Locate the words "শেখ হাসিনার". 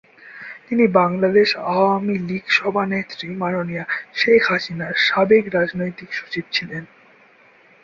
4.13-4.93